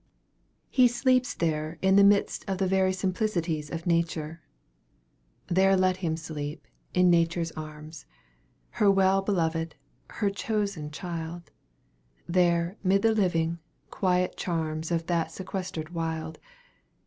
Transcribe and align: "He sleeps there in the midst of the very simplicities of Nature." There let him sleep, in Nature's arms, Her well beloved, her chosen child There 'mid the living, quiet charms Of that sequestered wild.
"He 0.71 0.87
sleeps 0.87 1.35
there 1.35 1.77
in 1.83 1.95
the 1.95 2.03
midst 2.03 2.43
of 2.49 2.57
the 2.57 2.65
very 2.65 2.91
simplicities 2.91 3.69
of 3.69 3.85
Nature." 3.85 4.41
There 5.45 5.77
let 5.77 5.97
him 5.97 6.17
sleep, 6.17 6.65
in 6.91 7.11
Nature's 7.11 7.51
arms, 7.51 8.07
Her 8.71 8.89
well 8.89 9.21
beloved, 9.21 9.75
her 10.09 10.31
chosen 10.31 10.89
child 10.89 11.51
There 12.27 12.77
'mid 12.83 13.03
the 13.03 13.13
living, 13.13 13.59
quiet 13.91 14.35
charms 14.37 14.89
Of 14.89 15.05
that 15.05 15.31
sequestered 15.31 15.89
wild. 15.91 16.39